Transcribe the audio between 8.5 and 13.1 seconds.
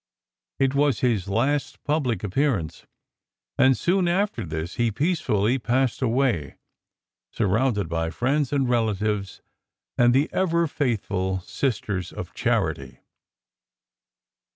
and relatives and the ever faithful Sisters of Charity.